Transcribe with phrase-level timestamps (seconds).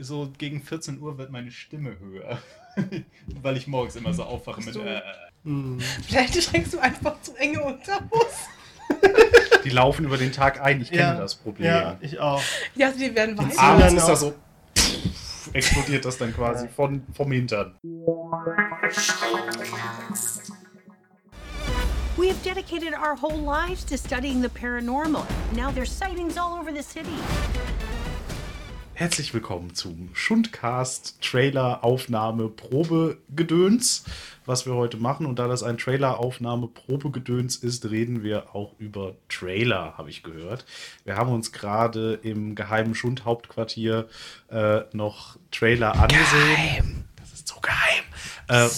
[0.00, 2.38] so gegen 14 Uhr wird meine Stimme höher.
[3.42, 4.76] Weil ich morgens immer so aufwache mit.
[4.76, 5.00] Äh,
[5.44, 5.80] hm.
[6.06, 8.02] Vielleicht schränkst du einfach zu enge Unterhose.
[9.64, 10.80] Die laufen über den Tag ein.
[10.80, 11.66] Ich kenne ja, das Problem.
[11.66, 12.42] Ja, ich auch.
[12.74, 13.58] Ja, die werden weiß.
[13.58, 14.34] Abends ist das so.
[15.52, 16.70] explodiert das dann quasi ja.
[16.74, 17.74] von, vom Hintern.
[22.16, 25.24] We have dedicated our whole lives to studying the paranormal.
[25.54, 27.16] Now there's sightings all over the city.
[28.98, 34.02] Herzlich willkommen zum Schundcast Trailer Aufnahme Probe Gedöns,
[34.44, 35.24] was wir heute machen.
[35.24, 40.10] Und da das ein Trailer Aufnahme Probe Gedöns ist, reden wir auch über Trailer, habe
[40.10, 40.66] ich gehört.
[41.04, 44.08] Wir haben uns gerade im geheimen Schund Hauptquartier
[44.50, 46.56] äh, noch Trailer angesehen.
[46.56, 47.04] Geheim.
[47.20, 48.04] Das ist so geheim.
[48.48, 48.68] Äh,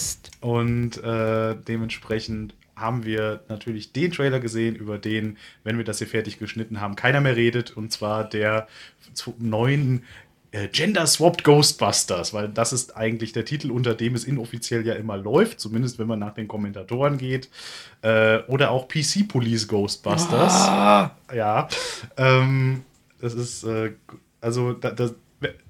[0.45, 6.07] und äh, dementsprechend haben wir natürlich den Trailer gesehen, über den, wenn wir das hier
[6.07, 7.77] fertig geschnitten haben, keiner mehr redet.
[7.77, 8.67] Und zwar der
[9.37, 10.03] neuen
[10.51, 14.95] äh, Gender Swapped Ghostbusters, weil das ist eigentlich der Titel, unter dem es inoffiziell ja
[14.95, 17.49] immer läuft, zumindest wenn man nach den Kommentatoren geht.
[18.01, 20.53] Äh, oder auch PC Police Ghostbusters.
[20.53, 21.15] Ah.
[21.33, 21.69] Ja.
[22.17, 22.83] Ähm,
[23.21, 23.93] das ist, äh,
[24.41, 25.11] also, da, da,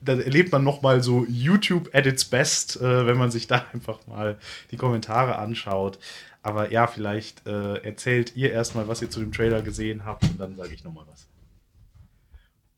[0.01, 3.99] da erlebt man nochmal so YouTube at its best, äh, wenn man sich da einfach
[4.07, 4.37] mal
[4.71, 5.99] die Kommentare anschaut.
[6.43, 10.39] Aber ja, vielleicht äh, erzählt ihr erstmal, was ihr zu dem Trailer gesehen habt und
[10.39, 11.27] dann sage ich nochmal was.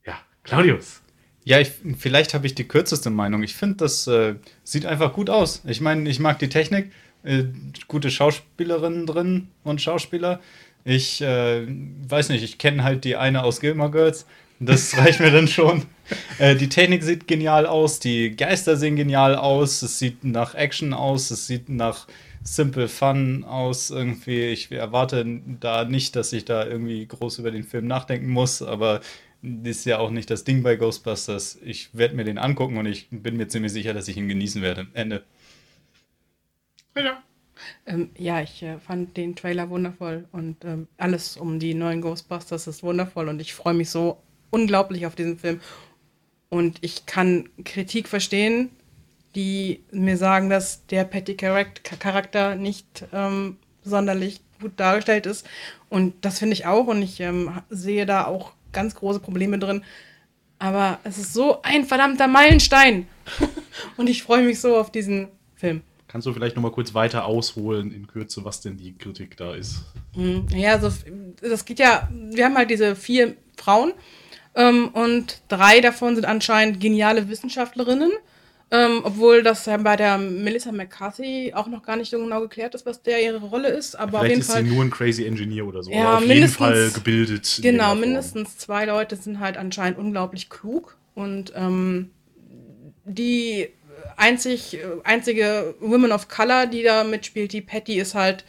[0.06, 1.02] Ja, Claudius.
[1.45, 3.44] Ja, ich, vielleicht habe ich die kürzeste Meinung.
[3.44, 5.61] Ich finde, das äh, sieht einfach gut aus.
[5.66, 6.91] Ich meine, ich mag die Technik,
[7.23, 7.45] äh,
[7.88, 10.39] gute Schauspielerinnen drin und Schauspieler.
[10.86, 11.66] Ich äh,
[12.08, 14.25] weiß nicht, ich kenne halt die eine aus Gilmore Girls.
[14.59, 15.86] Das reicht mir dann schon.
[16.38, 20.94] Äh, die Technik sieht genial aus, die Geister sehen genial aus, es sieht nach Action
[20.94, 22.08] aus, es sieht nach
[22.44, 24.45] Simple Fun aus irgendwie.
[24.45, 29.02] Ich erwarte da nicht, dass ich da irgendwie groß über den Film nachdenken muss, aber
[29.41, 31.59] das ist ja auch nicht das Ding bei Ghostbusters.
[31.63, 34.61] Ich werde mir den angucken und ich bin mir ziemlich sicher, dass ich ihn genießen
[34.61, 34.88] werde.
[34.94, 35.23] Ende.
[36.95, 37.23] Ja.
[37.85, 42.68] Ähm, ja, ich äh, fand den Trailer wundervoll und ähm, alles um die neuen Ghostbusters
[42.68, 44.18] ist wundervoll und ich freue mich so
[44.50, 45.59] unglaublich auf diesen Film.
[46.50, 48.69] Und ich kann Kritik verstehen,
[49.35, 55.47] die mir sagen, dass der Petty Charakter nicht ähm, sonderlich gut dargestellt ist.
[55.89, 59.83] Und das finde ich auch und ich ähm, sehe da auch ganz große Probleme drin.
[60.59, 63.07] Aber es ist so ein verdammter Meilenstein.
[63.97, 65.81] und ich freue mich so auf diesen Film.
[66.07, 69.55] Kannst du vielleicht noch mal kurz weiter ausholen in Kürze, was denn die Kritik da
[69.55, 69.83] ist?
[70.15, 70.45] Mhm.
[70.50, 70.91] Ja, also
[71.41, 73.94] das geht ja, wir haben halt diese vier Frauen
[74.55, 78.11] ähm, und drei davon sind anscheinend geniale Wissenschaftlerinnen.
[78.75, 82.73] Ähm, obwohl das ja bei der Melissa McCarthy auch noch gar nicht so genau geklärt
[82.73, 83.94] ist, was der ihre Rolle ist.
[83.94, 85.91] Aber Vielleicht auf jeden ist Fall, sie nur ein crazy Engineer oder so.
[85.91, 87.59] Ja, oder auf jeden Fall gebildet.
[87.62, 90.97] Genau, mindestens zwei Leute sind halt anscheinend unglaublich klug.
[91.13, 92.09] Und ähm,
[93.06, 93.69] die
[94.17, 98.44] einzig, einzige Woman of Color, die da mitspielt, die Patty, ist halt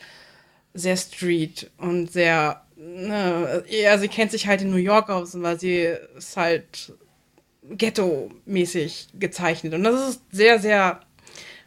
[0.72, 2.62] sehr street und sehr.
[2.76, 6.94] Ne, ja, sie kennt sich halt in New York aus, weil sie ist halt
[7.70, 9.74] ghetto-mäßig gezeichnet.
[9.74, 11.00] Und das ist sehr, sehr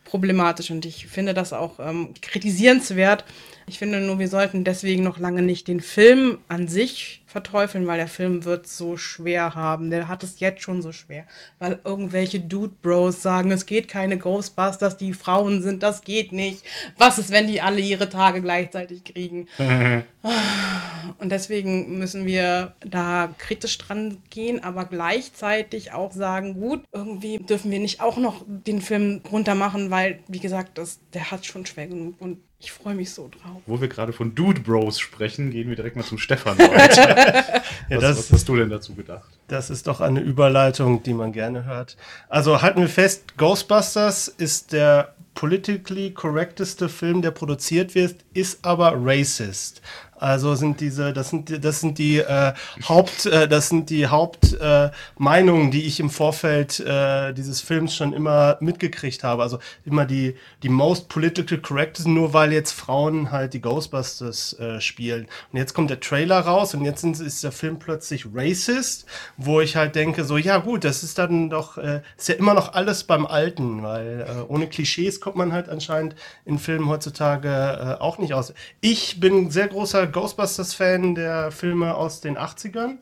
[0.03, 3.25] problematisch und ich finde das auch ähm, kritisierenswert.
[3.67, 7.97] Ich finde nur, wir sollten deswegen noch lange nicht den Film an sich verteufeln, weil
[7.97, 9.91] der Film wird so schwer haben.
[9.91, 11.25] Der hat es jetzt schon so schwer,
[11.59, 16.63] weil irgendwelche Dude Bros sagen, es geht keine Ghostbusters, die Frauen sind, das geht nicht.
[16.97, 19.47] Was ist, wenn die alle ihre Tage gleichzeitig kriegen?
[21.19, 27.69] Und deswegen müssen wir da kritisch dran gehen, aber gleichzeitig auch sagen, gut, irgendwie dürfen
[27.69, 31.67] wir nicht auch noch den Film runter machen, weil, wie gesagt, das, der hat schon
[31.67, 33.61] schwer genug und ich freue mich so drauf.
[33.65, 37.63] Wo wir gerade von Dude Bros sprechen, gehen wir direkt mal zum Stefan weiter.
[37.89, 39.36] ja, was, das, was hast du denn dazu gedacht?
[39.47, 41.95] Das ist doch eine Überleitung, die man gerne hört.
[42.27, 48.93] Also halten wir fest, Ghostbusters ist der politically correcteste Film, der produziert wird, ist aber
[48.97, 49.81] racist.
[50.19, 52.53] Also sind diese, das sind, das sind die äh,
[52.87, 58.13] Haupt, äh, das sind die Hauptmeinungen, äh, die ich im Vorfeld äh, dieses Films schon
[58.13, 59.43] immer mitgekriegt habe.
[59.43, 64.81] Also immer die, die most political correct nur weil jetzt Frauen halt die Ghostbusters äh,
[64.81, 65.27] spielen.
[65.51, 69.05] Und jetzt kommt der Trailer raus und jetzt sind, ist der Film plötzlich racist,
[69.37, 72.55] wo ich halt denke, so, ja gut, das ist dann doch, äh, ist ja immer
[72.55, 77.47] noch alles beim Alten, weil äh, ohne Klischees kommt man halt anscheinend in Filmen heutzutage
[77.49, 78.53] äh, auch nicht aus.
[78.81, 82.97] Ich bin sehr großer Ghostbusters-Fan der Filme aus den 80ern.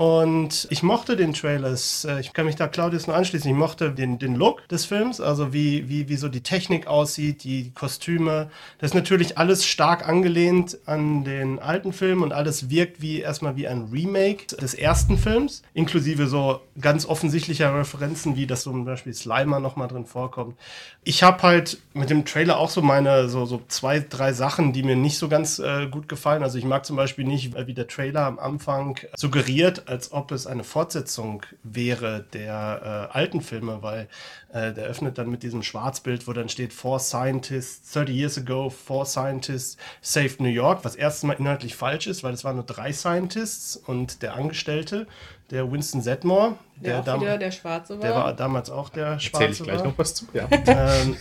[0.00, 2.06] Und ich mochte den Trailers.
[2.06, 3.50] Äh, ich kann mich da Claudius nur anschließen.
[3.50, 7.44] Ich mochte den, den Look des Films, also wie, wie, wie so die Technik aussieht,
[7.44, 8.50] die Kostüme.
[8.78, 13.56] Das ist natürlich alles stark angelehnt an den alten Film und alles wirkt wie erstmal
[13.56, 19.12] wie ein Remake des ersten Films, inklusive so ganz offensichtlicher Referenzen, wie das zum Beispiel
[19.12, 20.56] Slimer nochmal drin vorkommt.
[21.04, 24.82] Ich habe halt mit dem Trailer auch so meine so, so zwei, drei Sachen, die
[24.82, 26.42] mir nicht so ganz äh, gut gefallen.
[26.42, 30.46] Also ich mag zum Beispiel nicht, wie der Trailer am Anfang suggeriert, als ob es
[30.46, 34.08] eine Fortsetzung wäre der äh, alten Filme, weil
[34.52, 38.70] äh, der öffnet dann mit diesem Schwarzbild, wo dann steht Four Scientists, 30 years ago,
[38.70, 42.64] Four Scientists saved New York, was erstens mal inhaltlich falsch ist, weil es waren nur
[42.64, 45.08] drei Scientists und der Angestellte,
[45.50, 48.00] der Winston Zedmore, der, der auch wieder der Schwarze war.
[48.00, 49.44] Der war damals auch der Schwarze.
[49.44, 49.86] Erzähl ich gleich war.
[49.88, 50.48] noch was zu, ja.
[50.66, 51.16] ähm,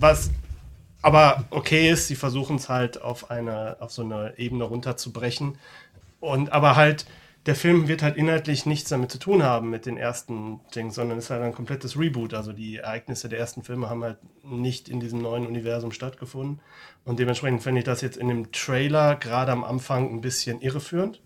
[0.00, 0.30] was
[1.02, 5.58] aber okay ist, sie versuchen es halt auf eine, auf so eine Ebene runterzubrechen.
[6.20, 7.06] Und aber halt,
[7.46, 11.18] der Film wird halt inhaltlich nichts damit zu tun haben mit den ersten Dingen, sondern
[11.18, 12.34] ist halt ein komplettes Reboot.
[12.34, 16.60] Also die Ereignisse der ersten Filme haben halt nicht in diesem neuen Universum stattgefunden.
[17.04, 21.20] Und dementsprechend finde ich das jetzt in dem Trailer gerade am Anfang ein bisschen irreführend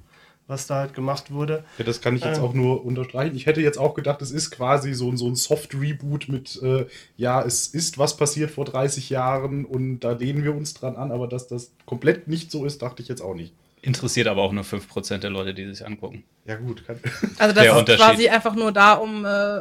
[0.46, 1.64] was da halt gemacht wurde.
[1.78, 2.44] Ja, das kann ich jetzt Ähm.
[2.44, 3.34] auch nur unterstreichen.
[3.34, 6.84] Ich hätte jetzt auch gedacht, es ist quasi so, ein- so ein Soft-Reboot mit, äh,
[7.16, 11.12] ja, es ist was passiert vor 30 Jahren und da lehnen wir uns dran an,
[11.12, 13.55] aber dass das komplett nicht so ist, dachte ich jetzt auch nicht.
[13.85, 16.25] Interessiert aber auch nur 5% der Leute, die sich angucken.
[16.47, 16.87] Ja, gut.
[16.87, 16.99] Kann,
[17.39, 19.61] Also das Der ist quasi einfach nur da, um, äh,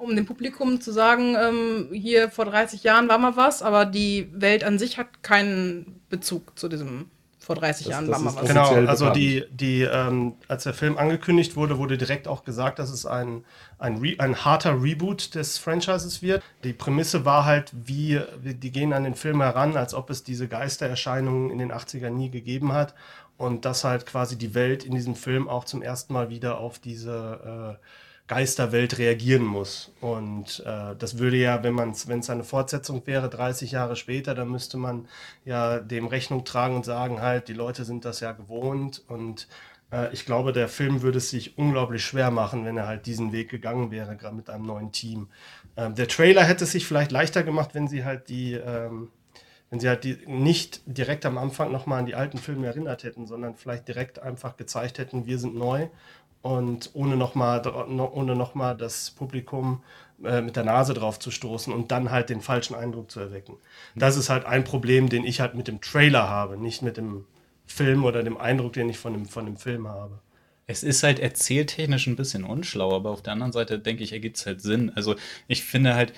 [0.00, 4.28] um dem Publikum zu sagen, ähm, hier vor 30 Jahren war mal was, aber die
[4.32, 7.06] Welt an sich hat keinen Bezug zu diesem
[7.38, 8.48] vor 30 Das- Jahren das war mal was.
[8.48, 12.90] Genau, also die, die ähm, als der Film angekündigt wurde, wurde direkt auch gesagt, dass
[12.90, 13.44] es ein,
[13.78, 16.42] ein, Re ein harter Reboot des Franchises wird.
[16.64, 20.48] Die Prämisse war halt, wie die gehen an den Film heran, als ob es diese
[20.48, 22.94] Geistererscheinungen in den 80ern nie gegeben hat.
[23.38, 26.78] Und dass halt quasi die Welt in diesem Film auch zum ersten Mal wieder auf
[26.78, 27.84] diese äh,
[28.28, 29.92] Geisterwelt reagieren muss.
[30.00, 34.34] Und äh, das würde ja, wenn man wenn es eine Fortsetzung wäre, 30 Jahre später,
[34.34, 35.06] dann müsste man
[35.44, 39.04] ja dem Rechnung tragen und sagen halt, die Leute sind das ja gewohnt.
[39.06, 39.46] Und
[39.92, 43.32] äh, ich glaube, der Film würde es sich unglaublich schwer machen, wenn er halt diesen
[43.32, 45.28] Weg gegangen wäre, gerade mit einem neuen Team.
[45.76, 49.10] Ähm, der Trailer hätte es sich vielleicht leichter gemacht, wenn sie halt die ähm,
[49.76, 53.26] wenn sie halt die nicht direkt am Anfang nochmal an die alten Filme erinnert hätten,
[53.26, 55.88] sondern vielleicht direkt einfach gezeigt hätten, wir sind neu
[56.40, 59.82] und ohne nochmal ohne noch mal das Publikum
[60.24, 63.58] äh, mit der Nase drauf zu stoßen und dann halt den falschen Eindruck zu erwecken.
[63.94, 67.26] Das ist halt ein Problem, den ich halt mit dem Trailer habe, nicht mit dem
[67.66, 70.20] Film oder dem Eindruck, den ich von dem, von dem Film habe.
[70.66, 74.38] Es ist halt erzähltechnisch ein bisschen unschlau, aber auf der anderen Seite denke ich, ergibt
[74.38, 74.90] es halt Sinn.
[74.94, 75.16] Also
[75.48, 76.14] ich finde halt,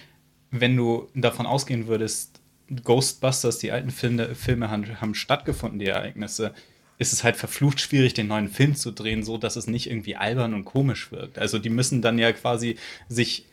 [0.52, 2.37] wenn du davon ausgehen würdest,
[2.84, 6.52] Ghostbusters, die alten Filme, Filme haben, haben stattgefunden, die Ereignisse,
[6.98, 10.16] ist es halt verflucht schwierig, den neuen Film zu drehen, so dass es nicht irgendwie
[10.16, 11.38] albern und komisch wirkt.
[11.38, 12.76] Also die müssen dann ja quasi
[13.08, 13.46] sich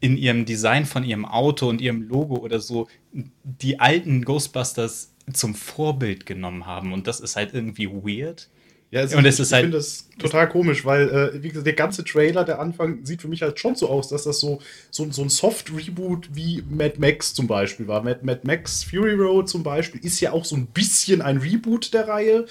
[0.00, 5.54] in ihrem Design von ihrem Auto und ihrem Logo oder so die alten Ghostbusters zum
[5.54, 6.92] Vorbild genommen haben.
[6.92, 8.48] Und das ist halt irgendwie weird.
[8.92, 11.72] Ja, also Und ich, ich halt- finde das total komisch, weil, äh, wie gesagt, der
[11.72, 14.60] ganze Trailer, der Anfang, sieht für mich halt schon so aus, dass das so,
[14.90, 18.02] so, so ein Soft-Reboot wie Mad Max zum Beispiel war.
[18.02, 21.94] Mad, Mad Max Fury Road zum Beispiel ist ja auch so ein bisschen ein Reboot
[21.94, 22.44] der Reihe.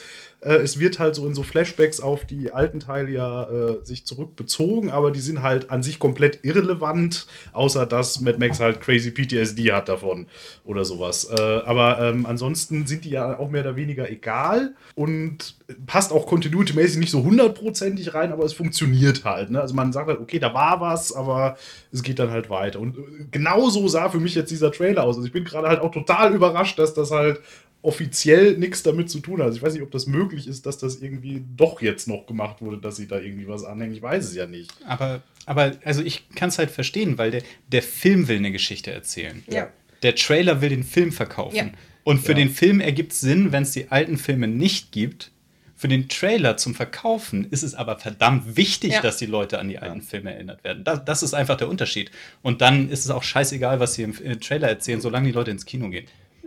[0.44, 4.06] Äh, es wird halt so in so Flashbacks auf die alten Teile ja äh, sich
[4.08, 9.12] zurückbezogen, aber die sind halt an sich komplett irrelevant, außer dass Mad Max halt crazy
[9.12, 10.26] PTSD hat davon
[10.66, 11.26] oder sowas.
[11.30, 16.28] Äh, aber ähm, ansonsten sind die ja auch mehr oder weniger egal und passt auch
[16.28, 19.50] continuity-mäßig nicht so hundertprozentig rein, aber es funktioniert halt.
[19.52, 19.62] Ne?
[19.62, 21.58] Also man sagt halt, okay, da war was, aber
[21.92, 22.80] es geht dann halt weiter.
[22.80, 23.02] Und äh,
[23.32, 25.16] genauso sah für mich jetzt dieser Trailer aus.
[25.18, 27.40] Also ich bin gerade halt auch total überrascht, dass das halt
[27.84, 29.48] offiziell nichts damit zu tun hat.
[29.48, 32.62] Also ich weiß nicht, ob das möglich ist, dass das irgendwie doch jetzt noch gemacht
[32.62, 33.94] wurde, dass sie da irgendwie was anhängen.
[33.96, 34.72] Ich weiß es ja nicht.
[34.86, 38.92] Aber, aber also ich kann es halt verstehen, weil der, der Film will eine Geschichte
[38.92, 39.44] erzählen.
[39.50, 39.70] Ja.
[40.04, 41.56] Der Trailer will den Film verkaufen.
[41.56, 41.66] Ja.
[42.04, 42.38] Und für Ja.
[42.38, 45.32] den Film ergibt es Sinn, wenn es die alten Filme nicht gibt.
[45.82, 49.02] Für den Trailer zum Verkaufen ist es aber verdammt wichtig, Ja.
[49.02, 50.84] dass die Leute an die alten Filme erinnert werden.
[50.84, 52.12] Das, das ist einfach der Unterschied.
[52.44, 55.50] Und dann ist es auch scheißegal, was sie im äh, Trailer erzählen, solange die Leute
[55.50, 56.06] ins Kino gehen.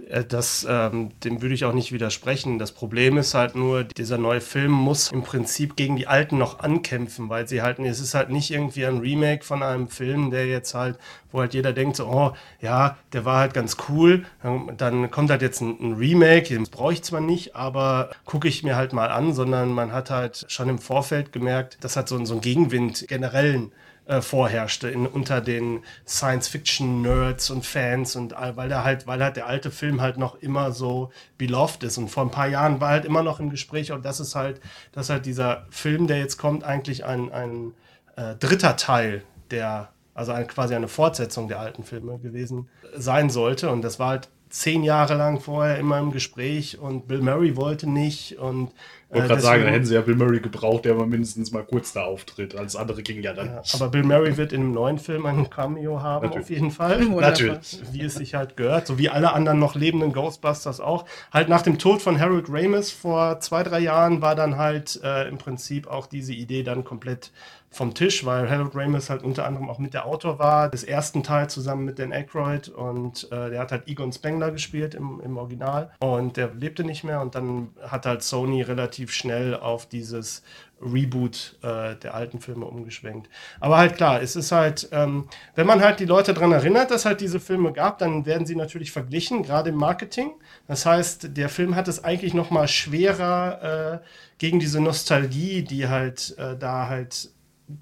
[0.08, 2.58] Äh, Das, ähm, dem würde ich auch nicht widersprechen.
[2.58, 6.60] Das Problem ist halt nur, dieser neue Film muss im Prinzip gegen die alten noch
[6.60, 10.46] ankämpfen, weil sie halt, es ist halt nicht irgendwie ein Remake von einem Film, der
[10.46, 10.98] jetzt halt,
[11.32, 14.24] wo halt jeder denkt so, oh, ja, der war halt ganz cool.
[14.42, 18.48] Dann, dann kommt halt jetzt ein, ein Remake, den brauche ich zwar nicht, aber gucke
[18.48, 22.08] ich mir halt mal an, sondern man hat halt schon im Vorfeld gemerkt, dass halt
[22.08, 23.72] so, so ein Gegenwind generellen
[24.06, 29.46] äh, vorherrschte in, unter den Science-Fiction-Nerds und Fans und weil der halt, weil halt der
[29.46, 31.98] alte Film halt noch immer so beloved ist.
[31.98, 34.60] Und vor ein paar Jahren war halt immer noch im Gespräch, und das ist halt,
[34.92, 37.74] dass halt dieser Film, der jetzt kommt, eigentlich ein, ein
[38.16, 43.70] äh, dritter Teil der, also ein, quasi eine Fortsetzung der alten Filme gewesen sein sollte.
[43.70, 47.88] Und das war halt zehn Jahre lang vorher immer im Gespräch und Bill Murray wollte
[47.88, 48.70] nicht und
[49.14, 51.64] wollte äh, gerade sagen, da hätten sie ja Bill Murray gebraucht, der mal mindestens mal
[51.64, 52.54] kurz da auftritt.
[52.56, 53.74] Alles andere ging ja dann nicht.
[53.74, 56.44] aber Bill Murray wird in einem neuen Film einen Cameo haben, Natürlich.
[56.44, 57.04] auf jeden Fall.
[57.04, 57.80] Natürlich.
[57.92, 61.04] Wie es sich halt gehört, so wie alle anderen noch lebenden Ghostbusters auch.
[61.32, 65.28] Halt nach dem Tod von Harold Ramis vor zwei, drei Jahren war dann halt äh,
[65.28, 67.30] im Prinzip auch diese Idee dann komplett
[67.74, 71.22] vom Tisch, weil Harold Ramis halt unter anderem auch mit der Autor war, des ersten
[71.22, 75.36] Teil zusammen mit Dan Aykroyd und äh, der hat halt Egon Spengler gespielt im, im
[75.36, 80.42] Original und der lebte nicht mehr und dann hat halt Sony relativ schnell auf dieses
[80.80, 83.28] Reboot äh, der alten Filme umgeschwenkt.
[83.60, 87.04] Aber halt klar, es ist halt, ähm, wenn man halt die Leute daran erinnert, dass
[87.04, 90.32] halt diese Filme gab, dann werden sie natürlich verglichen, gerade im Marketing.
[90.66, 94.06] Das heißt, der Film hat es eigentlich noch mal schwerer äh,
[94.38, 97.30] gegen diese Nostalgie, die halt äh, da halt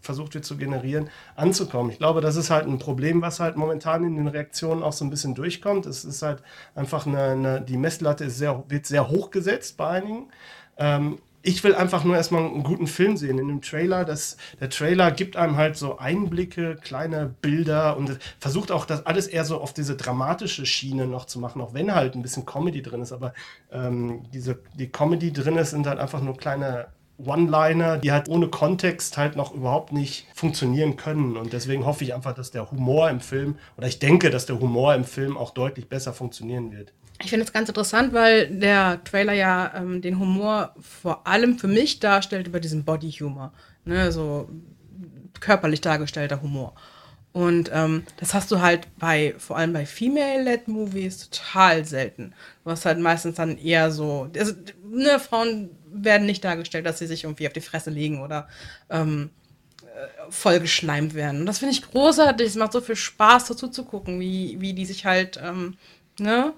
[0.00, 1.90] versucht wird zu generieren, anzukommen.
[1.90, 5.04] Ich glaube, das ist halt ein Problem, was halt momentan in den Reaktionen auch so
[5.04, 5.86] ein bisschen durchkommt.
[5.86, 6.42] Es ist halt
[6.74, 10.28] einfach eine, eine die Messlatte ist sehr, wird sehr hoch gesetzt bei einigen.
[10.76, 13.38] Ähm, ich will einfach nur erstmal einen guten Film sehen.
[13.38, 18.70] In dem Trailer, das, der Trailer gibt einem halt so Einblicke, kleine Bilder und versucht
[18.70, 22.14] auch das alles eher so auf diese dramatische Schiene noch zu machen, auch wenn halt
[22.14, 23.12] ein bisschen Comedy drin ist.
[23.12, 23.34] Aber
[23.72, 26.86] ähm, diese, die Comedy drin ist, sind halt einfach nur kleine
[27.24, 31.36] One-Liner, die halt ohne Kontext halt noch überhaupt nicht funktionieren können.
[31.36, 34.60] Und deswegen hoffe ich einfach, dass der Humor im Film, oder ich denke, dass der
[34.60, 36.92] Humor im Film auch deutlich besser funktionieren wird.
[37.22, 41.68] Ich finde es ganz interessant, weil der Trailer ja ähm, den Humor vor allem für
[41.68, 43.52] mich darstellt über diesen Body-Humor.
[43.84, 44.48] Ne, so
[45.40, 46.74] körperlich dargestellter Humor.
[47.32, 52.34] Und ähm, das hast du halt bei, vor allem bei Female-led Movies, total selten.
[52.62, 54.52] Du hast halt meistens dann eher so, also,
[54.88, 58.48] ne, Frauen werden nicht dargestellt, dass sie sich irgendwie auf die Fresse legen oder
[58.90, 59.30] ähm,
[59.82, 61.40] äh, voll geschleimt werden.
[61.40, 62.46] Und das finde ich großartig.
[62.46, 65.76] Es macht so viel Spaß, dazu zu gucken, wie, wie die sich halt, ähm,
[66.18, 66.52] ne,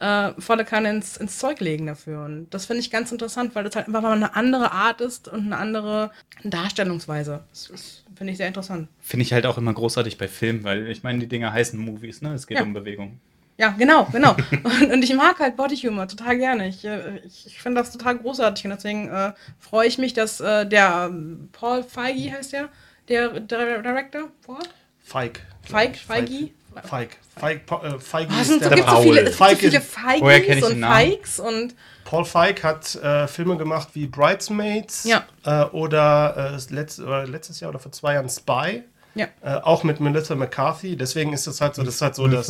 [0.00, 2.24] äh, volle Kanne ins, ins Zeug legen dafür.
[2.24, 5.28] Und das finde ich ganz interessant, weil das halt einfach mal eine andere Art ist
[5.28, 6.10] und eine andere
[6.42, 7.44] Darstellungsweise.
[7.50, 8.88] Das, das finde ich sehr interessant.
[9.00, 12.22] Finde ich halt auch immer großartig bei Filmen, weil ich meine, die Dinger heißen Movies,
[12.22, 12.32] ne?
[12.34, 12.62] Es geht Ja.
[12.64, 13.20] um Bewegung.
[13.60, 14.34] Ja, genau, genau.
[14.64, 16.68] und, und ich mag halt Body Humor total gerne.
[16.68, 20.40] Ich, äh, ich, ich finde das total großartig und deswegen äh, freue ich mich, dass
[20.40, 22.68] äh, der ähm, Paul Feige heißt der,
[23.08, 24.60] der, der Director, Paul?
[25.04, 25.40] Feig.
[25.62, 26.54] Feig, Feigi?
[26.84, 27.18] Feig.
[27.36, 27.60] Feig.
[27.82, 29.02] Äh, Feige Oh, es ist sind so, der gibt so Paul.
[29.02, 30.94] viele, es gibt so Feige- viele Feigis Woher kenn ich und den Namen?
[30.94, 31.74] Feigs und
[32.04, 35.24] Paul Feig hat äh, Filme gemacht wie Bridesmaids Ja.
[35.44, 38.84] äh, oder äh, oder letztes Jahr oder vor zwei Jahren Spy.
[39.14, 39.26] Ja.
[39.42, 40.96] Äh, auch mit Melissa McCarthy.
[40.96, 42.46] Deswegen ist das halt so, das ist halt so, dass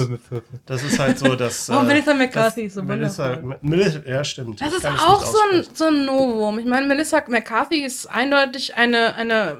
[0.67, 1.71] das ist halt so, dass.
[1.71, 3.39] Oh, äh, Melissa McCarthy ist so Melissa.
[3.63, 4.61] Melissa, ja, stimmt.
[4.61, 6.59] Das ist auch so ein, so ein Novum.
[6.59, 9.57] Ich meine, Melissa McCarthy ist eindeutig eine, eine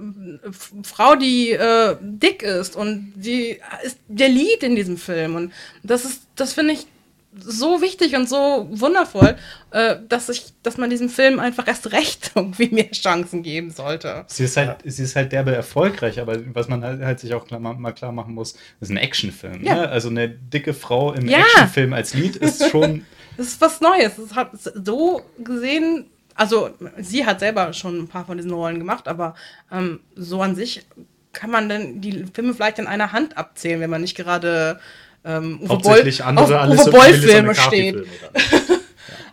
[0.83, 5.37] Frau, die äh, dick ist und die ist der Lead in diesem Film.
[5.37, 5.53] Und
[5.83, 6.87] das ist, das finde ich
[7.33, 9.37] so wichtig und so wundervoll,
[9.71, 14.25] äh, dass ich, dass man diesem Film einfach erst recht irgendwie mehr Chancen geben sollte.
[14.27, 17.47] Sie ist halt, sie ist halt derbe erfolgreich, aber was man halt, halt sich auch
[17.47, 19.63] klar, ma- mal klar machen muss, das ist ein Actionfilm.
[19.65, 19.75] Ja.
[19.75, 19.89] Ne?
[19.89, 21.39] Also eine dicke Frau im Ja.
[21.39, 23.07] Actionfilm als Lied ist schon.
[23.37, 24.13] Das ist was Neues.
[24.17, 29.07] Das hat so gesehen, also sie hat selber schon ein paar von diesen Rollen gemacht,
[29.07, 29.35] aber
[29.71, 30.85] ähm, so an sich
[31.33, 34.81] kann man dann die Filme vielleicht in einer Hand abzählen, wenn man nicht gerade
[35.25, 38.81] ähm, Uwe Hauptsächlich Boll, andere auf Uwe Boll Melissa Filme McCarthy-Filme steht.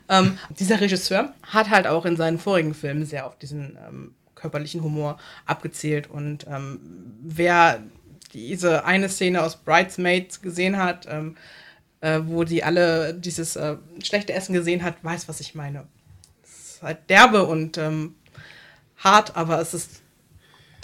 [0.10, 4.84] Ähm, dieser Regisseur hat halt auch in seinen vorigen Filmen sehr auf diesen ähm, körperlichen
[4.84, 6.10] Humor abgezielt.
[6.10, 6.79] Und ähm,
[7.22, 7.84] wer
[8.34, 11.36] diese eine Szene aus Bridesmaids gesehen hat, ähm,
[12.01, 15.88] äh, wo die alle dieses äh, schlechte Essen gesehen hat, weiß, was ich meine.
[16.44, 18.15] Es ist halt derbe und ähm,
[18.98, 20.01] hart, aber es ist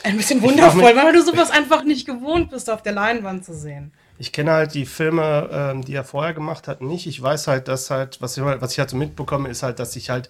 [0.03, 3.93] ein bisschen wundervoll, weil du sowas einfach nicht gewohnt bist, auf der Leinwand zu sehen.
[4.24, 7.08] Ich kenne halt die Filme, ähm, die er vorher gemacht hat, nicht.
[7.08, 9.98] Ich weiß halt, dass halt, was ich, was ich halt so mitbekomme, ist halt, dass
[9.98, 10.30] ich halt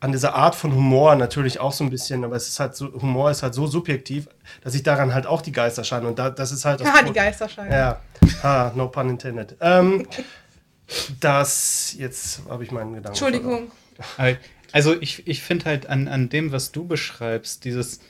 [0.00, 2.90] an dieser Art von Humor natürlich auch so ein bisschen, aber es ist halt so,
[2.94, 4.28] Humor ist halt so subjektiv,
[4.62, 6.08] dass ich daran halt auch die Geister scheine.
[6.08, 7.70] Und da, das ist halt das die Geisterscheine.
[7.70, 8.00] Ja,
[8.42, 9.58] ha, no pun intended.
[9.60, 10.08] Ähm,
[11.20, 13.08] das, jetzt habe ich meinen Gedanken.
[13.08, 13.70] Entschuldigung.
[14.72, 18.00] Also ich, ich finde halt an, an dem, was du beschreibst, dieses,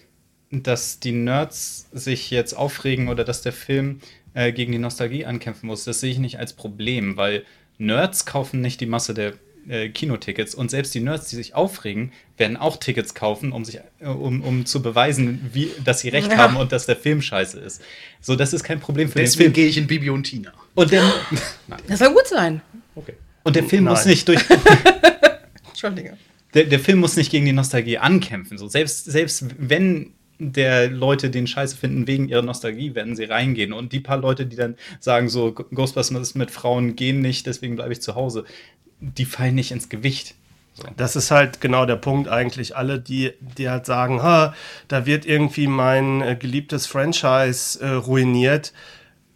[0.53, 3.99] dass die Nerds sich jetzt aufregen oder dass der Film
[4.35, 7.45] äh, gegen die Nostalgie ankämpfen muss, das sehe ich nicht als Problem, weil
[7.79, 9.33] Nerds kaufen nicht die Masse der
[9.69, 13.81] äh, Kinotickets und selbst die Nerds, die sich aufregen, werden auch Tickets kaufen, um sich,
[14.01, 16.37] äh, um, um zu beweisen, wie, dass sie recht Ja.
[16.37, 17.81] haben und dass der Film scheiße ist.
[18.21, 19.53] So, das ist kein Problem für den Deswegen Film.
[19.55, 20.53] gehe ich in Bibi und Tina.
[20.75, 21.03] Und der,
[21.89, 22.61] Das soll gut sein.
[22.95, 23.15] Okay.
[23.43, 24.09] und der Film muss Nein.
[24.11, 24.41] nicht durch,
[25.69, 26.17] Entschuldige.
[26.55, 28.59] der, der Film muss nicht gegen die Nostalgie ankämpfen.
[28.59, 33.73] So, selbst, selbst wenn der Leute den Scheiße finden wegen ihrer Nostalgie, werden sie reingehen.
[33.73, 37.93] Und die paar Leute, die dann sagen, so Ghostbusters mit Frauen gehen nicht, deswegen bleibe
[37.93, 38.45] ich zu Hause,
[39.01, 40.35] die fallen nicht ins Gewicht.
[40.97, 42.77] Das ist halt genau der Punkt eigentlich.
[42.77, 44.55] Alle, die, die halt sagen, ha,
[44.89, 48.73] da wird irgendwie mein äh, geliebtes Franchise äh, ruiniert.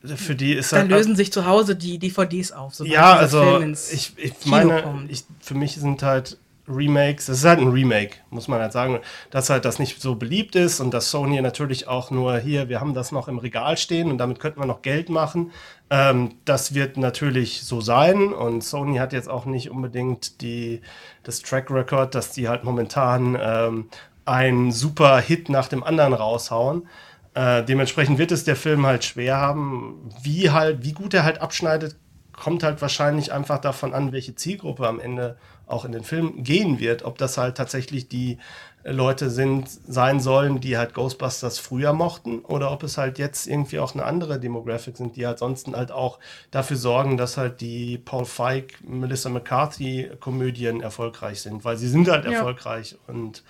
[0.02, 0.90] Für die ist Da halt.
[0.90, 2.74] lösen sich zu Hause die DVDs auf.
[2.84, 6.38] ja, also Film ins ich, ich Kino meine, ich, für mich sind halt
[6.68, 10.14] Remakes, es ist halt ein Remake, muss man halt sagen, dass halt das nicht so
[10.14, 13.76] beliebt ist und dass Sony natürlich auch nur hier, wir haben das noch im Regal
[13.76, 15.52] stehen und damit könnten wir noch Geld machen.
[15.90, 20.80] Ähm, das wird natürlich so sein und Sony hat jetzt auch nicht unbedingt die,
[21.22, 23.88] das Track Record, dass die halt momentan ähm,
[24.24, 26.86] einen super Hit nach dem anderen raushauen.
[27.34, 30.10] Äh, dementsprechend wird es der Film halt schwer haben.
[30.22, 31.96] Wie halt, wie gut er halt abschneidet,
[32.38, 36.78] kommt halt wahrscheinlich einfach davon an, welche Zielgruppe am Ende auch in den Film gehen
[36.78, 37.04] wird.
[37.04, 38.38] Ob das halt tatsächlich die
[38.84, 43.80] Leute sind, sein sollen, die halt Ghostbusters früher mochten, oder ob es halt jetzt irgendwie
[43.80, 46.18] auch eine andere Demographic sind, die halt sonst halt auch
[46.50, 52.08] dafür sorgen, dass halt die Paul Feig, Melissa McCarthy Komödien erfolgreich sind, weil sie sind
[52.08, 52.30] halt Ja.
[52.32, 53.42] erfolgreich und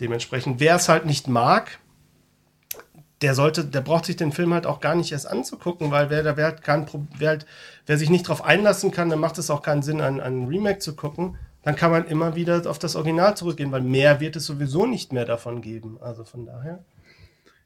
[0.00, 1.78] dementsprechend, wer es halt nicht mag,
[3.24, 6.22] der sollte, der braucht sich den Film halt auch gar nicht erst anzugucken, weil wer,
[6.22, 7.46] da wer halt kein wer, halt,
[7.86, 10.80] wer sich nicht drauf einlassen kann, dann macht es auch keinen Sinn, ein, ein Remake
[10.80, 11.38] zu gucken.
[11.62, 15.14] Dann kann man immer wieder auf das Original zurückgehen, weil mehr wird es sowieso nicht
[15.14, 15.96] mehr davon geben.
[16.02, 16.84] Also von daher.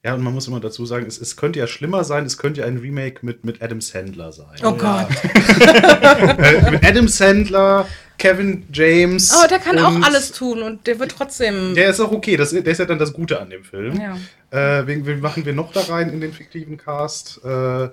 [0.05, 2.61] Ja, und man muss immer dazu sagen, es, es könnte ja schlimmer sein, es könnte
[2.61, 4.57] ja ein Remake mit, mit Adam Sandler sein.
[4.63, 5.09] Oh Gott.
[6.39, 9.33] Äh, mit Adam Sandler, Kevin James.
[9.37, 11.75] Aber der kann auch alles tun und der wird trotzdem.
[11.75, 14.01] Der ist auch okay, das, der ist ja dann das Gute an dem Film.
[14.01, 14.17] Ja.
[14.81, 17.41] Äh, wen, wen machen wir noch da rein in den fiktiven Cast?
[17.45, 17.85] Äh,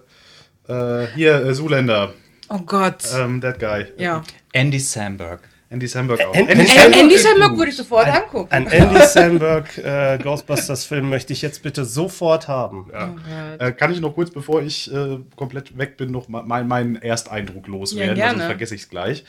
[0.68, 2.14] äh, hier, äh, Zuländer,
[2.50, 3.04] oh Gott.
[3.16, 3.86] ähm, that guy.
[3.98, 4.24] ja.
[4.54, 5.40] Andy Samberg.
[5.70, 6.34] Andy Samberg auch.
[6.36, 8.52] Andy Andy Samberg Andy Samberg würde ich sofort angucken.
[8.52, 12.92] Ein Andy Samberg äh, Ghostbusters-Film möchte ich jetzt bitte sofort haben.
[12.94, 13.56] Ja.
[13.58, 16.96] Äh, kann ich noch kurz, bevor ich äh, komplett weg bin, noch mal mein, meinen
[16.98, 18.04] Ersteindruck loswerden?
[18.04, 18.38] Ja, weil gerne.
[18.38, 19.24] sonst vergesse ich es gleich.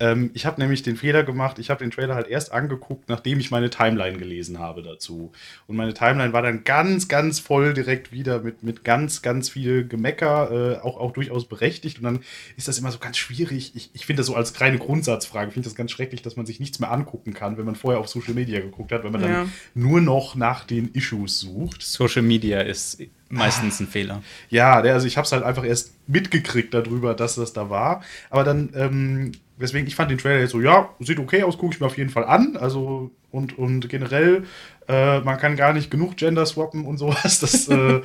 [0.00, 3.38] Ähm, ich habe nämlich den Fehler gemacht, ich habe den Trailer halt erst angeguckt, nachdem
[3.40, 5.32] ich meine Timeline gelesen habe dazu.
[5.66, 9.86] Und meine Timeline war dann ganz, ganz voll direkt wieder mit, mit ganz, ganz viel
[9.86, 11.98] Gemecker, äh, auch, auch durchaus berechtigt.
[11.98, 12.20] Und dann
[12.56, 13.72] ist das immer so ganz schwierig.
[13.74, 16.46] Ich, ich finde das so als reine Grundsatzfrage, ich finde das ganz schrecklich, dass man
[16.46, 19.20] sich nichts mehr angucken kann, wenn man vorher auf Social Media geguckt hat, wenn man
[19.22, 19.28] Ja.
[19.28, 21.82] dann nur noch nach den Issues sucht.
[21.82, 24.22] Social Media ist meistens ein Fehler.
[24.50, 28.02] Ja, also ich habe es halt einfach erst mitgekriegt darüber, dass das da war.
[28.30, 31.74] Aber dann, ähm, deswegen, ich fand den Trailer jetzt so, ja, sieht okay aus, gucke
[31.74, 32.56] ich mir auf jeden Fall an.
[32.56, 34.44] Also, und, und generell,
[34.88, 37.40] äh, man kann gar nicht genug Gender swappen und sowas.
[37.40, 38.02] Das, äh,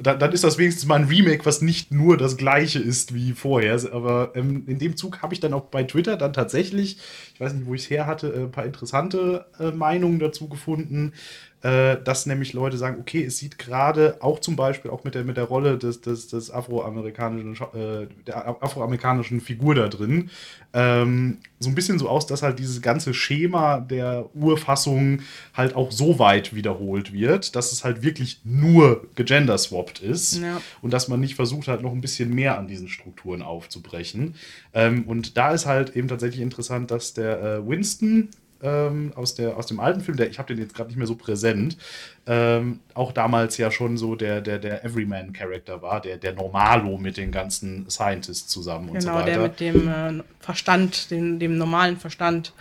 [0.00, 3.32] dann, dann ist das wenigstens mal ein Remake, was nicht nur das gleiche ist wie
[3.32, 3.74] vorher.
[3.92, 6.98] Aber ähm, in dem Zug habe ich dann auch bei Twitter dann tatsächlich,
[7.34, 10.48] ich weiß nicht, wo ich es her hatte, äh, ein paar interessante äh, Meinungen dazu
[10.48, 11.12] gefunden
[11.60, 15.36] dass nämlich Leute sagen, okay, es sieht gerade auch zum Beispiel auch mit der, mit
[15.36, 20.30] der Rolle des, des, des afroamerikanischen, äh, der afroamerikanischen Figur da drin,
[20.72, 25.20] ähm, so ein bisschen so aus, dass halt dieses ganze Schema der Urfassung
[25.54, 30.60] halt auch so weit wiederholt wird, dass es halt wirklich nur gegenderswapped ist Ja.
[30.82, 34.34] und dass man nicht versucht hat, noch ein bisschen mehr an diesen Strukturen aufzubrechen.
[34.74, 38.28] Ähm, und da ist halt eben tatsächlich interessant, dass der äh, Winston
[38.62, 41.06] ähm, aus, der, aus dem alten Film, der, ich habe den jetzt gerade nicht mehr
[41.06, 41.76] so präsent,
[42.26, 47.16] ähm, auch damals ja schon so der, der, der Everyman-Charakter war, der, der Normalo mit
[47.16, 49.30] den ganzen Scientists zusammen und so Genau, weiter.
[49.32, 52.52] der mit dem äh, Verstand, dem, dem normalen Verstand.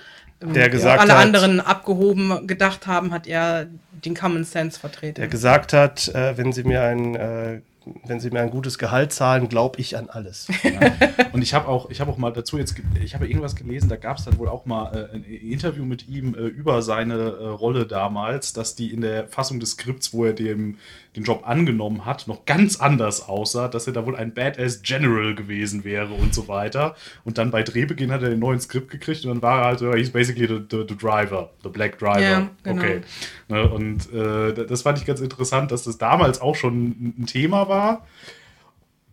[0.41, 3.67] ähm, Der gesagt alle hat- anderen abgehoben gedacht haben, hat er
[4.05, 5.15] den Common Sense vertreten.
[5.15, 7.61] Der gesagt hat, äh, wenn sie mir ein äh,
[8.03, 10.47] wenn sie mir ein gutes Gehalt zahlen, glaube ich an alles.
[11.33, 13.95] Und ich habe auch, ich habe auch mal dazu jetzt, ich habe irgendwas gelesen, da
[13.95, 17.47] gab es dann wohl auch mal äh, ein Interview mit ihm äh, über seine äh,
[17.47, 20.77] Rolle damals, dass die in der Fassung des Skripts, wo er dem,
[21.15, 25.35] den Job angenommen hat, noch ganz anders aussah, dass er da wohl ein Badass General
[25.35, 26.95] gewesen wäre und so weiter.
[27.23, 29.79] Und dann bei Drehbeginn hat er den neuen Skript gekriegt und dann war er halt
[29.79, 32.21] so, he's basically the, the, the driver, the black driver.
[32.21, 32.81] Ja, genau.
[32.81, 33.01] Okay.
[33.49, 37.67] Ne, und äh, das fand ich ganz interessant, dass das damals auch schon ein Thema
[37.67, 38.05] war.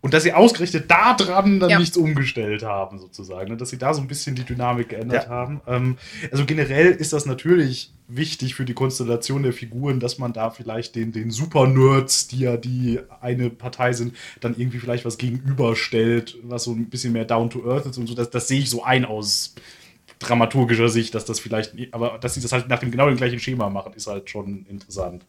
[0.05, 1.79] Und dass sie ausgerechnet daran dann Ja.
[1.79, 3.49] nichts umgestellt haben, sozusagen.
[3.49, 3.57] Ne?
[3.57, 5.29] Dass sie da so ein bisschen die Dynamik geändert Ja.
[5.31, 5.61] haben.
[5.65, 5.97] Ähm,
[6.31, 10.95] also generell ist das natürlich wichtig für die Konstellation der Figuren, dass man da vielleicht
[10.95, 16.65] den, den Super-Nerds, die ja die eine Partei sind, dann irgendwie vielleicht was gegenüberstellt, was
[16.65, 18.13] so ein bisschen mehr down to earth ist und so.
[18.13, 19.55] Das, das sehe ich so ein aus
[20.19, 23.39] dramaturgischer Sicht, dass das vielleicht, aber dass sie das halt nach dem genau dem gleichen
[23.39, 25.25] Schema machen, ist halt schon interessant.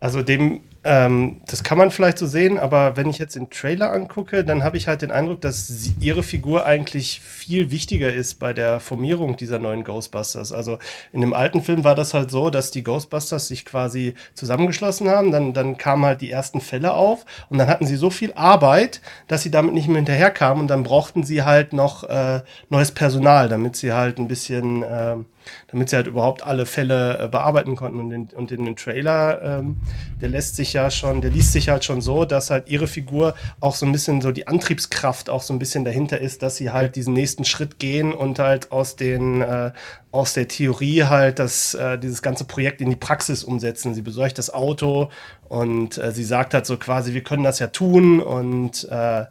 [0.00, 3.92] Also dem, ähm, das kann man vielleicht so sehen, aber wenn ich jetzt den Trailer
[3.92, 8.38] angucke, dann habe ich halt den Eindruck, dass sie, ihre Figur eigentlich viel wichtiger ist
[8.38, 10.52] bei der Formierung dieser neuen Ghostbusters.
[10.52, 10.78] Also
[11.12, 15.32] in dem alten Film war das halt so, dass die Ghostbusters sich quasi zusammengeschlossen haben,
[15.32, 19.02] dann, dann kamen halt die ersten Fälle auf und dann hatten sie so viel Arbeit,
[19.28, 23.50] dass sie damit nicht mehr hinterherkamen und dann brauchten sie halt noch äh, neues Personal,
[23.50, 25.26] damit sie halt ein bisschen, ähm,
[25.68, 28.00] damit sie halt überhaupt alle Fälle äh, bearbeiten konnten.
[28.00, 29.76] Und in, und in den Trailer, ähm,
[30.20, 33.34] der lässt sich ja schon, der liest sich halt schon so, dass halt ihre Figur
[33.60, 36.70] auch so ein bisschen so die Antriebskraft auch so ein bisschen dahinter ist, dass sie
[36.70, 39.72] halt diesen nächsten Schritt gehen und halt aus den äh,
[40.12, 43.94] aus der Theorie halt das, äh, dieses ganze Projekt in die Praxis umsetzen.
[43.94, 45.10] Sie besorgt das Auto
[45.48, 49.26] und äh, sie sagt halt so quasi, wir können das ja tun und äh,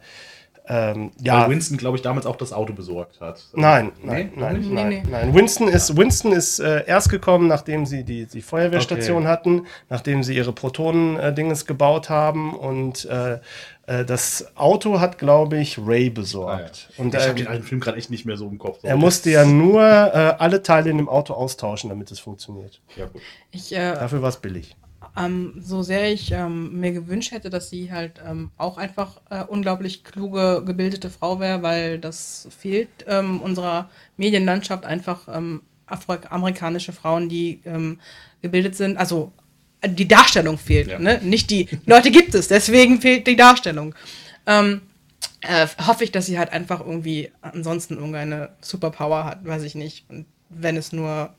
[0.72, 1.42] ähm, ja.
[1.42, 3.42] Weil Winston, glaube ich, damals auch das Auto besorgt hat.
[3.54, 4.40] Nein, nein, Nee?
[4.40, 5.02] nein, Nee, nein, nee.
[5.10, 5.34] nein.
[5.34, 9.26] Winston ist, Winston ist äh, erst gekommen, nachdem sie die, die Feuerwehrstation Okay.
[9.26, 13.40] hatten, nachdem sie ihre Protonen-Dinges gebaut haben und äh,
[13.86, 16.90] äh, das Auto hat, glaube ich, Ray besorgt.
[16.96, 18.78] Und ich äh, habe den alten Film gerade echt nicht mehr so im Kopf.
[18.82, 22.80] er musste ja nur äh, alle Teile in dem Auto austauschen, damit es funktioniert.
[22.96, 23.20] Ja, gut.
[23.50, 24.76] Ich, äh, Dafür war es billig.
[25.16, 29.42] Ähm, so sehr ich ähm, mir gewünscht hätte, dass sie halt ähm, auch einfach äh,
[29.44, 37.28] unglaublich kluge, gebildete Frau wäre, weil das fehlt ähm, unserer Medienlandschaft einfach ähm, afroamerikanische Frauen,
[37.28, 37.98] die ähm,
[38.42, 38.96] gebildet sind.
[38.96, 39.32] Also
[39.84, 40.98] die Darstellung fehlt, Ja.
[40.98, 41.20] ne?
[41.22, 43.94] Nicht die Leute gibt es, deswegen fehlt die Darstellung.
[45.42, 50.04] Äh, hoffe ich, dass sie halt einfach irgendwie ansonsten irgendeine Superpower hat, weiß ich nicht.
[50.10, 51.32] Und wenn es nur,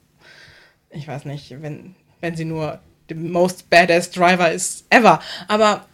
[0.90, 2.80] ich weiß nicht, wenn, wenn sie nur
[3.14, 5.20] the most badass Driver ist ever.
[5.48, 5.86] Aber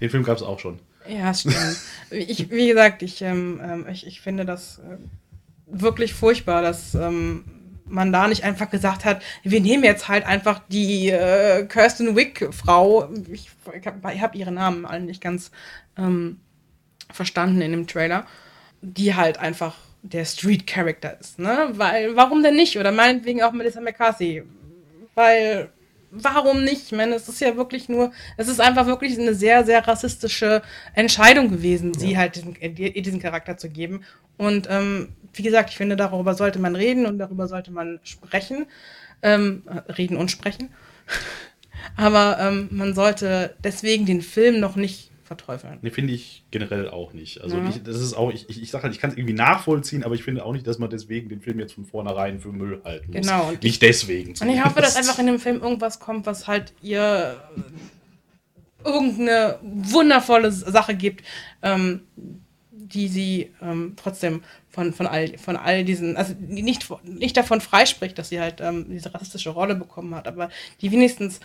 [0.00, 0.78] Den Film gab es auch schon.
[1.08, 1.76] ja, stimmt.
[2.10, 4.98] ich, wie gesagt, ich, ähm, ähm, ich, ich finde das äh,
[5.66, 7.44] wirklich furchtbar, dass ähm,
[7.84, 13.08] man da nicht einfach gesagt hat, wir nehmen jetzt halt einfach die äh, Kirsten Wick-Frau.
[13.32, 15.50] Ich, ich habe hab ihren Namen allen nicht ganz
[15.96, 16.40] ähm,
[17.10, 18.26] verstanden in dem Trailer,
[18.82, 21.70] die halt einfach der Street-Character ist, ne?
[21.72, 22.78] Weil, warum denn nicht?
[22.78, 24.44] Oder meinetwegen auch Melissa McCarthy.
[25.14, 25.70] Weil,
[26.10, 26.86] warum nicht?
[26.86, 30.62] Ich meine, es ist ja wirklich nur, es ist einfach wirklich eine sehr, sehr rassistische
[30.94, 34.04] Entscheidung gewesen, sie halt diesen, diesen Charakter zu geben.
[34.36, 38.66] Und ähm, wie gesagt, ich finde, darüber sollte man reden und darüber sollte man sprechen.
[39.20, 40.70] Ähm, äh, reden und sprechen.
[41.96, 45.78] Aber ähm, man sollte deswegen den Film noch nicht verteufeln.
[45.82, 47.40] Nee, finde ich generell auch nicht.
[47.40, 47.68] Also Ja.
[47.68, 50.16] ich, das ist auch, ich, ich, ich sage halt, ich kann es irgendwie nachvollziehen, aber
[50.16, 53.12] ich finde auch nicht, dass man deswegen den Film jetzt von vornherein für Müll halten
[53.12, 53.26] muss.
[53.26, 54.34] Genau, und nicht deswegen.
[54.40, 57.40] Und ich hoffe, dass einfach in dem Film irgendwas kommt, was halt ihr
[58.84, 61.24] irgendeine wundervolle Sache gibt,
[61.62, 62.00] ähm,
[62.70, 67.60] die sie ähm, trotzdem von, von, all, von all diesen, also die nicht, nicht davon
[67.60, 70.48] freispricht, dass sie halt ähm, diese rassistische Rolle bekommen hat, aber
[70.80, 71.40] die wenigstens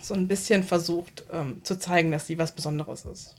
[0.00, 3.34] so ein bisschen versucht ähm, zu zeigen, dass sie was Besonderes ist.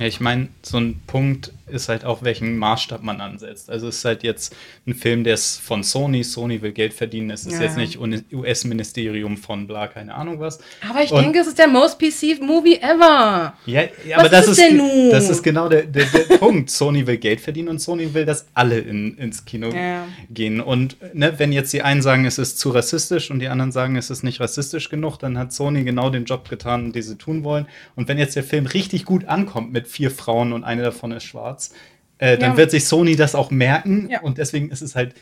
[0.00, 3.70] Ja, ich meine, so ein Punkt ist halt auch, welchen Maßstab man ansetzt.
[3.70, 7.30] Also es ist halt jetzt ein Film, der ist von Sony, Sony will Geld verdienen,
[7.30, 7.62] es ist Ja.
[7.66, 10.58] jetzt nicht US-Ministerium von bla, keine Ahnung was.
[10.88, 13.54] Aber ich Und- denke, es ist der most PC Movie ever.
[13.66, 16.70] Ja, ja Was aber das ist ist, das ist genau der, der, der Punkt.
[16.70, 20.06] Sony will Geld verdienen und Sony will, dass alle in, ins Kino Ja.
[20.30, 20.60] gehen.
[20.60, 23.96] Und ne, wenn jetzt die einen sagen, es ist zu rassistisch und die anderen sagen,
[23.96, 27.44] es ist nicht rassistisch genug, dann hat Sony genau den Job getan, den sie tun
[27.44, 27.66] wollen.
[27.96, 31.24] Und wenn jetzt der Film richtig gut ankommt mit vier Frauen und eine davon ist
[31.24, 31.72] schwarz,
[32.18, 32.56] äh, dann Ja.
[32.56, 34.08] wird sich Sony das auch merken.
[34.10, 34.20] Ja.
[34.20, 35.14] Und deswegen ist es halt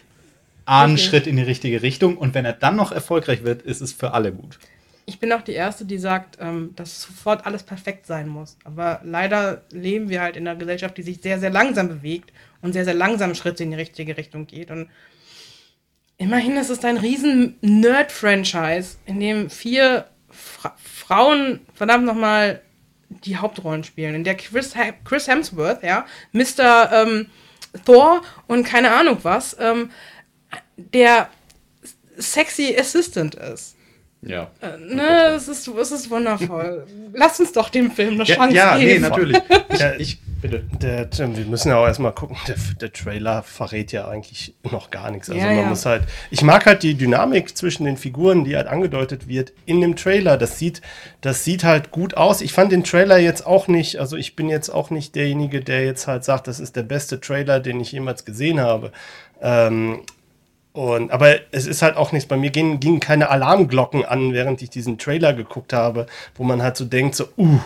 [0.65, 1.09] A, ein Richtig.
[1.09, 2.17] Schritt in die richtige Richtung.
[2.19, 4.59] Und wenn er dann noch erfolgreich wird, ist es für alle gut.
[5.07, 8.59] Ich bin auch die Erste, die sagt, ähm, dass sofort alles perfekt sein muss.
[8.65, 12.75] Aber leider leben wir halt in einer Gesellschaft, die sich sehr, sehr langsam bewegt und
[12.75, 14.71] sehr, sehr langsam Schritte in die richtige Richtung geht.
[14.71, 14.91] Und
[16.19, 22.61] immerhin ist es ein riesen Nerd-Franchise, in dem vier Fra Frauen, verdammt nochmal,
[23.09, 24.15] die Hauptrollen spielen.
[24.15, 26.91] In der Chris, Chris Hemsworth, ja, Mr.
[26.93, 27.27] Ähm,
[27.85, 29.91] Thor und keine Ahnung was, ähm,
[30.77, 31.31] der
[32.17, 33.77] sexy Assistant ist.
[34.21, 34.51] Ja.
[34.81, 36.87] Ne, es ist, es ist wundervoll.
[37.15, 39.03] Lass uns doch dem Film eine Ja, Chance ja nee, geben.
[39.03, 39.39] natürlich.
[39.79, 40.65] Ja, Ich, bitte.
[40.83, 45.13] Der, wir müssen ja auch erstmal gucken, der, der Trailer verrät ja eigentlich noch gar
[45.13, 45.31] nichts.
[45.31, 45.67] Also Ja, man ja.
[45.67, 46.03] muss halt.
[46.33, 50.37] Ich mag halt die Dynamik zwischen den Figuren, die halt angedeutet wird in dem Trailer.
[50.37, 50.83] Das sieht,
[51.21, 52.41] das sieht halt gut aus.
[52.41, 55.85] Ich fand den Trailer jetzt auch nicht, also ich bin jetzt auch nicht derjenige, der
[55.85, 58.91] jetzt halt sagt, das ist der beste Trailer, den ich jemals gesehen habe.
[59.41, 60.01] Ähm,
[60.79, 62.29] und, aber es ist halt auch nichts.
[62.29, 66.63] Bei mir gingen, gingen keine Alarmglocken an, während ich diesen Trailer geguckt habe, wo man
[66.63, 67.59] halt so denkt, so, uh,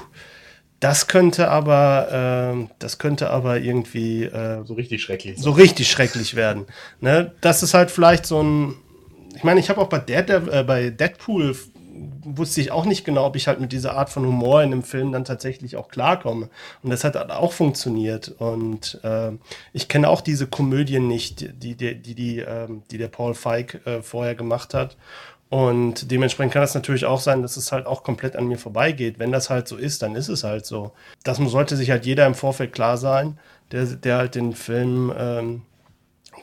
[0.81, 5.39] Das könnte aber, äh, das könnte aber irgendwie äh, So richtig schrecklich.
[5.39, 6.65] so richtig schrecklich werden.
[7.01, 7.33] Ne?
[7.43, 8.77] Das ist halt vielleicht so ein.
[9.37, 11.55] Ich meine, ich habe auch bei, Dead, äh, bei Deadpool
[12.25, 14.83] wusste ich auch nicht genau, ob ich halt mit dieser Art von Humor in einem
[14.83, 16.49] Film dann tatsächlich auch klarkomme.
[16.83, 18.29] Und das hat auch funktioniert.
[18.39, 19.33] Und äh,
[19.73, 23.81] ich kenne auch diese Komödien nicht, die, die, die, die, ähm, die der Paul Feig
[23.87, 24.97] äh, vorher gemacht hat.
[25.53, 29.19] Und dementsprechend kann das natürlich auch sein, dass es halt auch komplett an mir vorbeigeht.
[29.19, 30.93] Wenn das halt so ist, dann ist es halt so.
[31.25, 33.39] Das sollte sich halt jeder im Vorfeld klar sein,
[33.71, 35.63] der, der halt den Film ähm,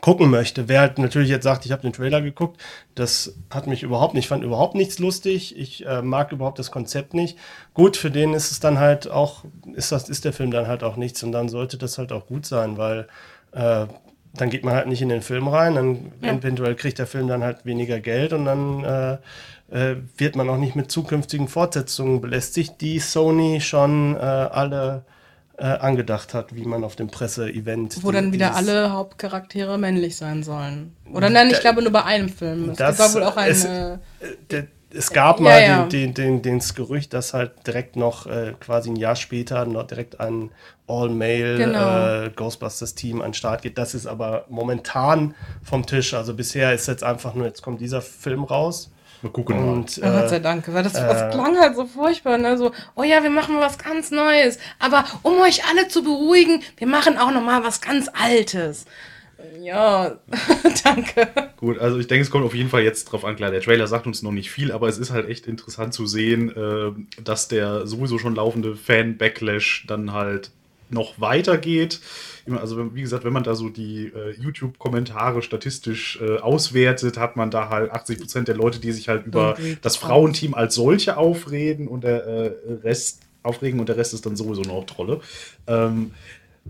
[0.02, 0.68] gucken möchte.
[0.68, 2.62] Wer halt natürlich jetzt sagt, ich habe den Trailer geguckt,
[2.96, 5.58] das hat mich überhaupt nicht, ich fand überhaupt nichts lustig.
[5.58, 7.38] Ich äh, mag überhaupt das Konzept nicht.
[7.74, 10.84] Gut, für den ist es dann halt auch, ist das, ist der Film dann halt
[10.84, 13.08] auch nichts und dann sollte das halt auch gut sein, weil
[13.52, 13.86] äh,
[14.34, 16.34] dann geht man halt nicht in den Film rein, dann Ja.
[16.34, 19.14] eventuell kriegt der Film dann halt weniger Geld und dann äh,
[19.72, 25.04] äh, wird man auch nicht mit zukünftigen Fortsetzungen belästigt, die Sony schon äh, alle
[25.60, 28.04] äh, angedacht hat, wie man auf dem Presseevent.
[28.04, 30.96] Wo die- dann wieder alle Hauptcharaktere männlich sein sollen.
[31.14, 32.70] Oder nein, ich Da- glaube nur bei einem Film.
[32.72, 34.00] Es Das- war wohl auch es- eine.
[34.52, 35.84] Der- es gab Ja, mal ja.
[35.84, 39.66] Den, den, den, den, das Gerücht, dass halt direkt noch äh, quasi ein Jahr später
[39.66, 40.50] noch direkt ein
[40.88, 42.24] All-Male Genau.
[42.26, 43.78] äh, Ghostbusters-Team an den Start geht.
[43.78, 46.16] Das ist aber momentan vom Tisch.
[46.16, 48.92] Also bisher ist jetzt einfach nur, jetzt kommt dieser Film raus.
[49.22, 49.56] Mal gucken.
[49.56, 49.74] mal.
[49.74, 52.58] Und Oh, Gott sei äh, Dank, weil das, äh, das klang halt so furchtbar, ne?
[52.58, 54.60] So, oh ja, wir machen was ganz Neues.
[54.80, 58.86] Aber um euch alle zu beruhigen, wir machen auch noch mal was ganz Altes.
[59.62, 60.20] Ja,
[60.84, 61.28] danke.
[61.58, 63.36] Gut, also ich denke, es kommt auf jeden Fall jetzt drauf an.
[63.36, 66.06] Klar, der Trailer sagt uns noch nicht viel, aber es ist halt echt interessant zu
[66.06, 70.52] sehen, äh, dass der sowieso schon laufende Fan-Backlash dann halt
[70.92, 72.00] noch weitergeht.
[72.50, 77.52] Also, wie gesagt, wenn man da so die äh, YouTube-Kommentare statistisch äh, auswertet, hat man
[77.52, 81.88] da halt 80% der Leute, die sich halt über read das Frauenteam als solche aufreden
[81.88, 85.22] und der äh, Rest aufregen und der Rest ist dann sowieso eine Hauptrolle.
[85.68, 86.12] Ähm,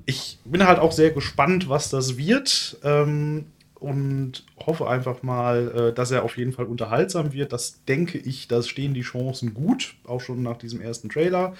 [0.05, 2.77] ich bin halt auch sehr gespannt, was das wird.
[2.83, 3.45] Ähm,
[3.79, 7.53] und hoffe einfach mal, äh, dass er auf jeden Fall unterhaltsam wird.
[7.53, 11.55] Das denke ich, da stehen die Chancen gut, auch schon nach diesem ersten Trailer.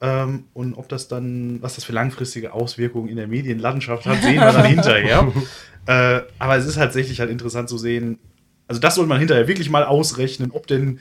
[0.00, 4.40] Ähm, und ob das dann, was das für langfristige Auswirkungen in der Medienlandschaft hat, sehen
[4.40, 5.32] wir dann hinterher.
[5.86, 8.18] Äh, aber es ist tatsächlich halt interessant zu sehen,
[8.66, 10.98] also das soll man hinterher wirklich mal ausrechnen, ob denn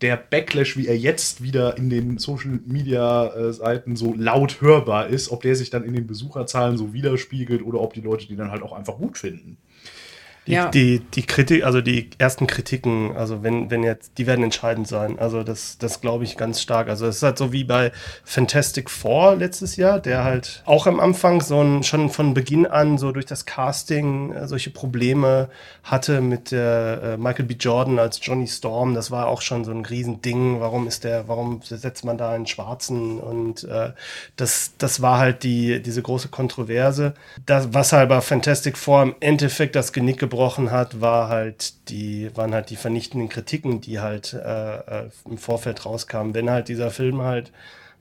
[0.00, 5.08] der Backlash, wie er jetzt wieder in den Social Media äh, Seiten so laut hörbar
[5.08, 8.36] ist, ob der sich dann in den Besucherzahlen so widerspiegelt oder ob die Leute die
[8.36, 9.56] dann halt auch einfach gut finden.
[10.48, 10.68] Die, Ja.
[10.70, 15.18] die, die Kritik, also die ersten Kritiken, also wenn, wenn jetzt, die werden entscheidend sein.
[15.18, 16.88] Also das, das glaube ich ganz stark.
[16.88, 17.92] Also es ist halt so wie bei
[18.24, 22.96] Fantastic Four letztes Jahr, der halt auch am Anfang so ein, schon von Beginn an
[22.96, 25.50] so durch das Casting äh, solche Probleme
[25.82, 27.54] hatte mit der äh, Michael B.
[27.54, 28.94] Jordan als Johnny Storm.
[28.94, 30.60] Das war auch schon so ein Riesending.
[30.60, 33.20] Warum ist der, warum setzt man da einen Schwarzen?
[33.20, 33.90] Und äh,
[34.36, 37.12] das, das war halt die, diese große Kontroverse.
[37.44, 40.37] Das, was halt bei Fantastic Four im Endeffekt das Genick gebrochen
[40.70, 45.84] hat, war halt die, waren halt die vernichtenden Kritiken, die halt äh, äh, im Vorfeld
[45.84, 46.34] rauskamen.
[46.34, 47.52] Wenn halt dieser Film halt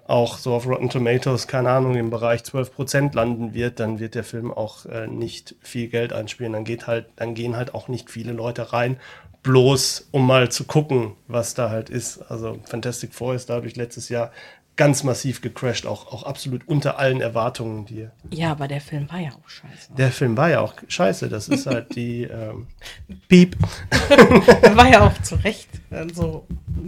[0.08, 4.24] auch so auf Rotten Tomatoes, keine Ahnung, im Bereich 12% landen wird, dann wird der
[4.24, 6.54] Film auch äh, nicht viel Geld einspielen.
[6.54, 8.98] Dann geht halt, dann gehen halt auch nicht viele Leute rein,
[9.44, 12.20] bloß um mal zu gucken, was da halt ist.
[12.30, 14.32] Also Fantastic Four ist dadurch letztes Jahr
[14.78, 19.20] ganz massiv gecrashed, auch, auch absolut unter allen Erwartungen, die Ja, aber der Film war
[19.20, 19.94] ja auch scheiße.
[19.98, 21.28] der Film war ja auch scheiße.
[21.30, 22.68] Das ist halt die ähm,
[23.28, 23.58] Piep.
[24.62, 25.70] Der war ja auch zu Recht
[26.14, 26.46] so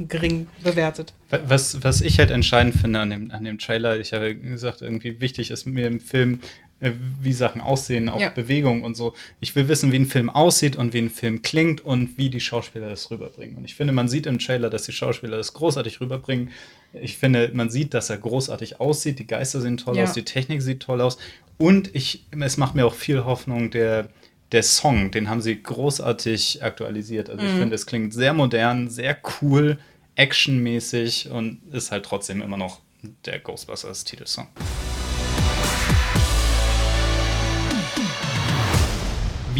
[0.08, 1.14] gering bewertet.
[1.30, 5.20] Was, was ich halt entscheidend finde an dem, an dem Trailer, ich habe gesagt, irgendwie
[5.20, 6.40] wichtig ist mir im Film,
[6.82, 8.30] wie Sachen aussehen, auch Ja.
[8.30, 9.14] Bewegung und so.
[9.42, 12.40] Ich will wissen, wie ein Film aussieht und wie ein Film klingt und wie die
[12.40, 13.58] Schauspieler das rüberbringen.
[13.58, 16.52] Und ich finde, man sieht im Trailer, dass die Schauspieler das großartig rüberbringen.
[16.94, 20.04] Ich finde, man sieht, dass er großartig aussieht, die Geister sehen toll Ja.
[20.04, 21.18] aus, die Technik sieht toll aus.
[21.58, 24.08] Und ich, es macht mir auch viel Hoffnung, der,
[24.54, 27.30] der Song, den haben sie großartig aktualisiert.
[27.30, 29.78] Also ich finde, es klingt sehr modern, sehr cool,
[30.16, 32.80] actionmäßig und ist halt trotzdem immer noch
[33.26, 34.48] der Ghostbusters Titelsong.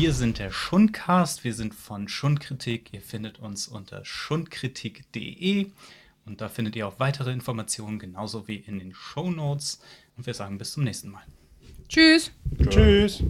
[0.02, 2.94] Wir sind der Schundcast, wir sind von Schundkritik.
[2.94, 5.72] Ihr findet uns unter schundkritik.de
[6.26, 9.82] und da findet ihr auch weitere Informationen, genauso wie in den Show Notes.
[10.16, 11.24] Und wir sagen bis zum nächsten Mal.
[11.90, 12.32] Tschüss.
[12.70, 13.22] Tschüss.